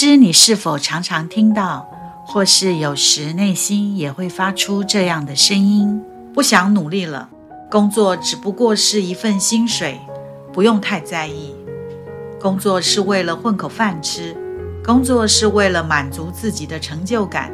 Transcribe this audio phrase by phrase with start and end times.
[0.00, 1.86] 知你是否常常听到，
[2.24, 7.28] 或是有时内心也会发出这样的声音：不想努力了，
[7.70, 10.00] 工作只不过是一份薪水，
[10.54, 11.54] 不用太在意。
[12.40, 14.34] 工作是为了混口饭吃，
[14.82, 17.52] 工作是为了满足自己的成就感。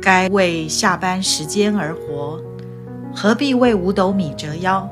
[0.00, 2.42] 该为下班时间而活，
[3.14, 4.90] 何必为五斗米折腰？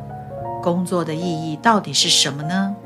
[0.62, 2.76] 工作的意义到底是什么呢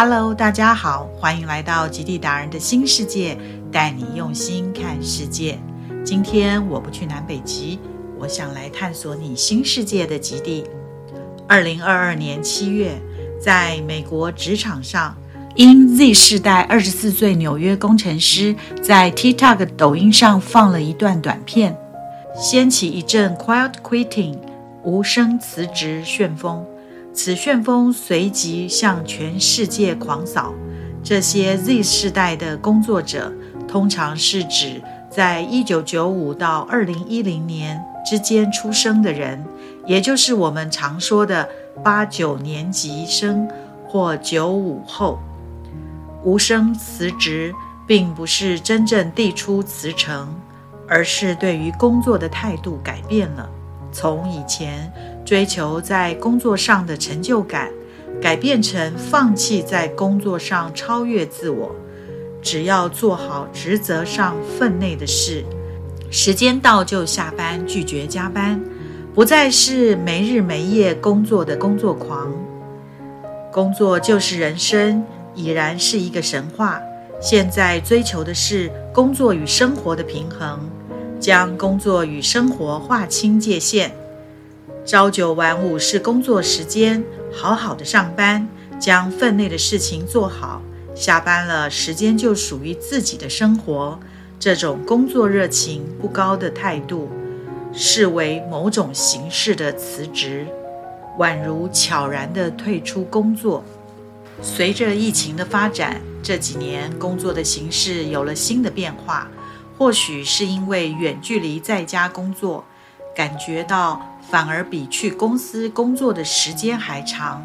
[0.00, 3.36] ？Hello，大家好，欢迎来到极地达人的新世界，
[3.72, 5.58] 带你用心看世界。
[6.04, 7.80] 今天我不去南北极，
[8.16, 10.62] 我想来探索你新世界的极地。
[11.48, 12.96] 二零二二年七月，
[13.40, 15.16] 在美国职场上，
[15.56, 21.76] 因 Z 世代二十四岁纽约工程师在 TikTok 抖音上放了一段短片，
[22.36, 24.38] 掀起一阵 Quiet Quitting
[24.84, 26.64] 无声辞职旋风。
[27.20, 30.54] 此旋风随即向全世界狂扫。
[31.02, 33.32] 这些 Z 世代的工作者，
[33.66, 39.44] 通常是指在1995到2010年之间出生的人，
[39.84, 41.48] 也就是我们常说的
[41.82, 43.48] 八九年级生
[43.88, 45.18] 或九五后。
[46.22, 47.52] 无声辞职，
[47.84, 50.32] 并不是真正递出辞呈，
[50.86, 53.50] 而是对于工作的态度改变了。
[53.90, 54.92] 从以前
[55.28, 57.68] 追求在工作上的成就感，
[58.18, 61.70] 改变成放弃在工作上超越自我，
[62.40, 65.44] 只要做好职责上分内的事，
[66.10, 68.58] 时间到就下班，拒绝加班，
[69.14, 72.32] 不再是没日没夜工作的工作狂。
[73.52, 75.04] 工作就是人生，
[75.34, 76.80] 已然是一个神话。
[77.20, 80.58] 现在追求的是工作与生活的平衡。
[81.20, 83.92] 将工作与生活划清界限，
[84.88, 88.48] 朝九晚五是工作时间，好好的上班，
[88.80, 90.62] 将分内的事情做好，
[90.94, 94.00] 下班了时间就属于自己的生活。
[94.40, 97.10] 这种工作热情不高的态度，
[97.70, 100.46] 视为某种形式的辞职，
[101.18, 103.62] 宛如悄然的退出工作。
[104.40, 109.28] 随着疫情的发展，这几年工作的形式有了新的变化。
[109.76, 112.64] 或许是因为远距离在家工作，
[113.14, 117.44] 感觉到反而比去公司工作的时间还长，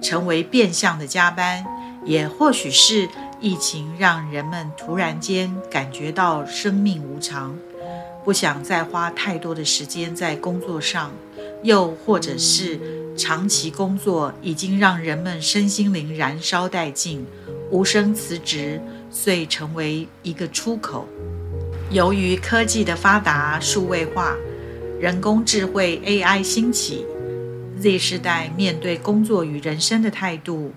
[0.00, 1.62] 成为变相的加班；
[2.04, 7.54] 也或许是疫情让人们突然间感觉到生命无常，
[8.24, 11.10] 不想再花太多的时间在工作上；
[11.62, 12.80] 又或者是
[13.14, 17.26] 长期工作已经让人们身心灵燃烧殆尽，
[17.70, 21.06] 无声辞职遂成为一个出口。
[21.90, 24.34] 由于科技的发达、数位化、
[25.02, 27.04] 人工智慧 AI 兴起
[27.80, 30.70] ，Z 世代面对工作与人生的态度，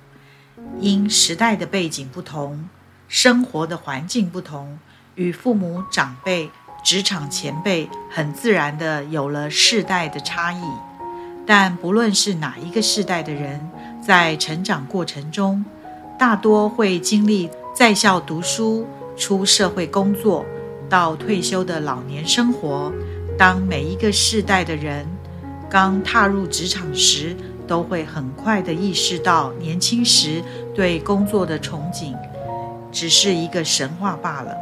[0.80, 2.68] 因时代的背景不同、
[3.08, 4.80] 生活的环境不同，
[5.14, 6.50] 与父母长辈、
[6.84, 10.64] 职场前辈很自然的有了世代的差异。
[11.46, 13.70] 但不论是哪一个世代的人，
[14.02, 15.64] 在成长过程中，
[16.18, 20.44] 大多会经历在校读书、出社会工作。
[20.88, 22.94] 到退休的老年生活，
[23.38, 25.06] 当每一个世代的人
[25.70, 27.36] 刚踏入职场时，
[27.68, 30.42] 都会很快的意识到，年轻时
[30.74, 32.16] 对工作的憧憬
[32.92, 34.56] 只是一个神话罢了。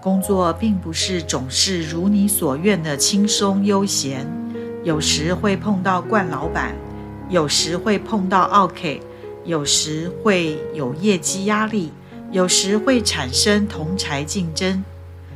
[0.00, 4.26] 工作并不是总是如你所愿的轻松悠闲，
[4.82, 6.74] 有时会碰到惯老板，
[7.28, 9.02] 有时会碰到 OK，
[9.44, 11.90] 有时会有业绩压力，
[12.30, 14.82] 有时会产生同才竞争。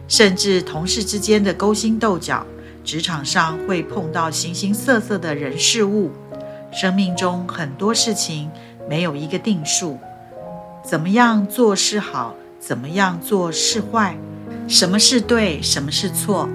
[0.08, 2.44] 甚至同事之间的勾心斗角，
[2.82, 6.10] 职场上会碰到形形色色的人事物，
[6.72, 8.50] 生命中很多事情
[8.88, 9.98] 没有一个定数。
[10.82, 14.16] 怎么样做是好，怎么样做是坏，
[14.66, 16.48] 什么是对，什么是错，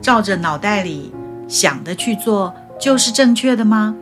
[0.00, 1.12] 照着脑袋里
[1.46, 3.94] 想的去做就是正确的吗？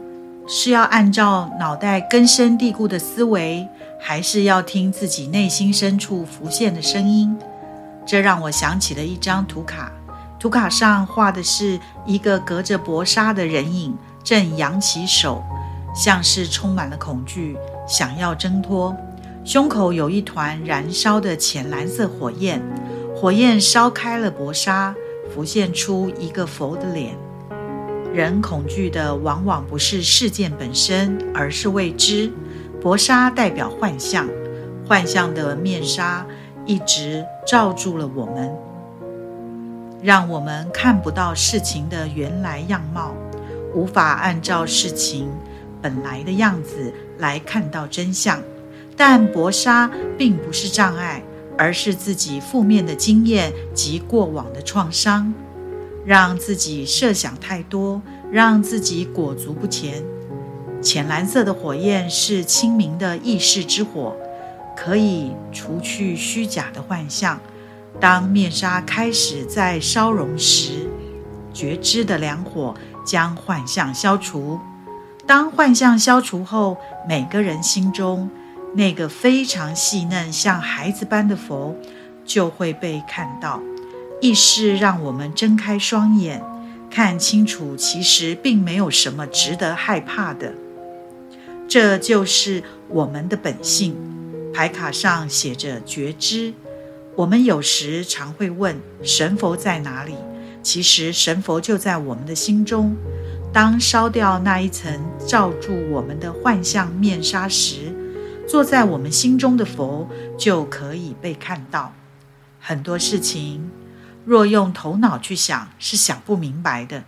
[0.46, 3.66] 是要按照脑袋根深蒂固的思维，
[3.98, 7.36] 还是要听自己内心深处浮现的声音？
[8.06, 9.90] 这让我想起了一张图卡，
[10.38, 15.42] 图卡上画的是一个隔着薄纱的人影，正扬起手，
[15.94, 17.56] 像是充满了恐惧，
[17.88, 18.96] 想要挣脱。
[19.44, 22.62] 胸口有一团燃烧的浅蓝色火焰，
[23.14, 24.94] 火焰烧开了薄纱，
[25.34, 27.16] 浮现出一个佛的脸。
[28.12, 32.32] 人恐惧的往往不是事件本身，而是未知。
[32.80, 34.28] 薄纱代表幻象，
[34.86, 36.24] 幻象的面纱。
[36.66, 38.52] 一直罩住了我们，
[40.02, 43.14] 让我们看不到事情的原来样貌，
[43.72, 45.28] 无法按照事情
[45.80, 48.42] 本来的样子来看到真相。
[48.96, 51.22] 但薄纱并不是障碍，
[51.56, 55.32] 而是自己负面的经验及过往的创伤，
[56.04, 58.02] 让自己设想太多，
[58.32, 60.02] 让自己裹足不前。
[60.82, 64.16] 浅蓝色的火焰是清明的意识之火，
[64.76, 67.40] 可以除去虚假的幻象。
[67.98, 70.86] 当面纱开始在烧融时，
[71.52, 72.74] 觉知的良火
[73.06, 74.60] 将幻象消除。
[75.26, 76.76] 当幻象消除后，
[77.08, 78.30] 每个人心中
[78.74, 81.74] 那个非常细嫩、像孩子般的佛
[82.24, 83.60] 就会被看到。
[84.20, 86.42] 意识让我们睁开双眼，
[86.90, 90.52] 看清楚，其实并没有什么值得害怕的。
[91.66, 93.96] 这就是我们的本性。
[94.52, 96.52] 牌卡上写着觉知。
[97.14, 100.14] 我们有时常会问神佛在哪里？
[100.62, 102.94] 其实神佛就在我们的心中。
[103.52, 107.94] 当烧掉那一层罩住我们的幻象面纱时，
[108.46, 110.06] 坐在我们心中的佛
[110.36, 111.94] 就可以被看到。
[112.60, 113.70] 很多事情，
[114.26, 117.04] 若用头脑去想，是想不明白的，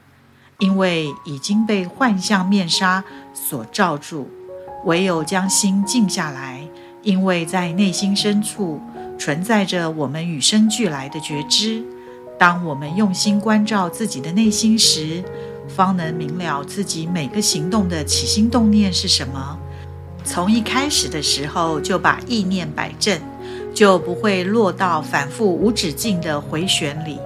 [0.58, 4.30] 因为已经被幻象面纱所罩住。
[4.84, 6.66] 唯有将心静下来，
[7.08, 8.78] 因为在内心深处
[9.18, 11.82] 存在着我们与生俱来的觉知。
[12.38, 15.24] 当我们用心关照自己的内心时，
[15.66, 19.58] 方能明了自己每个行动的起心动念是什么。
[20.22, 23.18] 从一开始的时候就把意念摆正，
[23.72, 27.18] 就不会落到反复无止境的回旋里。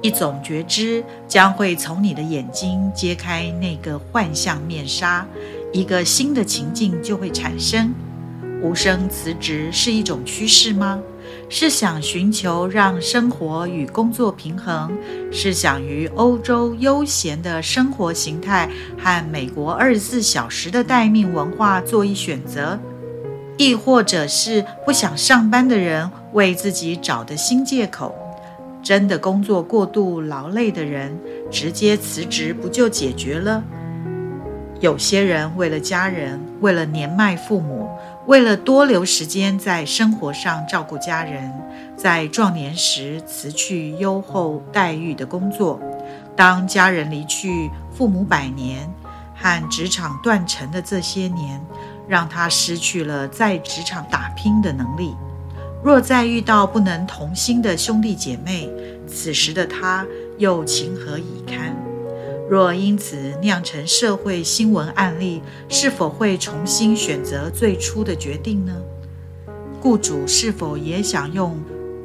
[0.00, 5.26] 一种觉知将会从你的眼睛揭开那个幻象面纱，
[5.70, 7.92] 一个新的情境就会产生。
[8.62, 11.00] 无声辞职是一种趋势吗？
[11.48, 14.96] 是想寻求让生活与工作平衡，
[15.32, 22.78] 是想于欧洲悠闲的生活形态和美国二十四小时的待命文化做一选择，
[23.58, 28.14] 亦或者是不想上班的人为自己找的新借口？
[28.80, 31.18] 真的工作过度劳累的人，
[31.50, 33.62] 直接辞职不就解决了？
[34.80, 37.88] 有些人为了家人，为了年迈父母。
[38.26, 41.52] 为了多留时间在生活上照顾家人，
[41.96, 45.80] 在壮年时辞去优厚待遇的工作，
[46.36, 48.88] 当家人离去、父母百年
[49.34, 51.60] 和职场断层的这些年，
[52.06, 55.16] 让他失去了在职场打拼的能力。
[55.82, 58.70] 若再遇到不能同心的兄弟姐妹，
[59.08, 60.06] 此时的他
[60.38, 61.74] 又情何以堪？
[62.52, 65.40] 若因此酿成社会新闻案例，
[65.70, 68.76] 是否会重新选择最初的决定呢？
[69.80, 71.58] 雇主是否也想用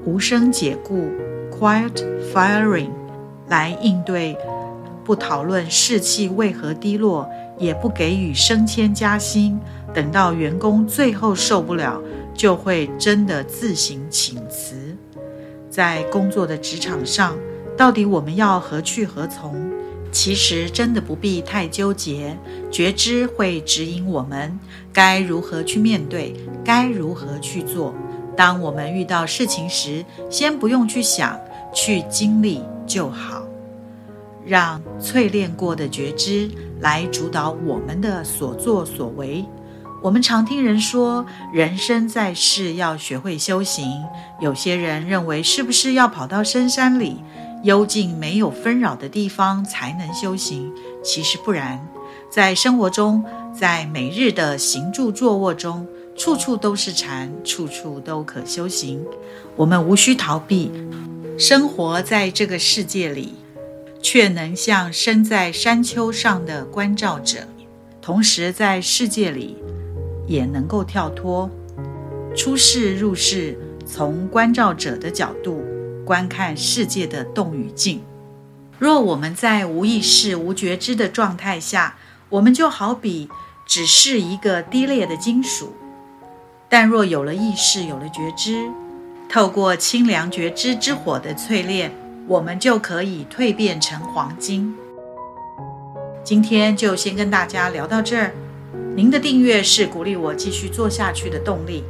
[0.06, 1.10] 无声解雇
[1.52, 2.02] （quiet
[2.34, 2.92] firing）
[3.50, 4.38] 来应对？
[5.04, 9.60] 不讨论士气为何低落，也不给予升迁加薪，
[9.94, 12.02] 等到员工最后受不了，
[12.34, 14.96] 就会真的自行请辞。
[15.70, 17.36] 在工作的职场上，
[17.76, 19.76] 到底我们要何去何从？
[20.12, 22.38] 其实真的不必太纠结，
[22.72, 24.60] 觉知会指引我们
[24.92, 26.34] 该如何去面对，
[26.64, 27.94] 该如何去做。
[28.36, 31.40] 当我们遇到事情时，先不用去想，
[31.74, 33.44] 去经历就好。
[34.46, 36.50] 让淬炼过的觉知
[36.80, 39.44] 来主导我们的所作所为。
[40.02, 44.04] 我们常听人说，人生在世要学会修行。
[44.40, 47.18] 有些人认为，是不是要跑到深山里？
[47.64, 50.72] 幽静没有纷扰的地方才能修行，
[51.04, 51.86] 其实不然。
[52.30, 53.24] 在生活中，
[53.58, 59.04] 在每日的行住坐卧中，处处都是禅，处处都可修行。
[59.56, 60.72] 我们无需逃避，
[61.38, 63.34] 生活在这个世界里，
[64.02, 67.40] 却能像身在山丘上的关照者，
[68.02, 69.58] 同时在世界里
[70.28, 71.50] 也能够跳脱，
[72.36, 75.62] 出世入世，从关照者的角度。
[76.08, 78.02] 观看世界的动与静。
[78.80, 81.98] 若我们在无意识、无觉知的状态下，
[82.30, 83.30] 我们就好比
[83.66, 85.74] 只是一个低劣的金属；
[86.70, 88.70] 但若有了意识、有了觉知，
[89.28, 91.92] 透过清凉觉知之火的淬炼，
[92.26, 94.74] 我们就可以蜕变成黄金。
[96.24, 98.32] 今天就先跟大家聊到这儿。
[98.96, 101.84] 您的订阅是鼓励我继续做下去的动力。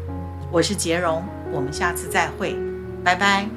[0.51, 2.55] 我是杰荣，我们下次再会，
[3.03, 3.56] 拜拜。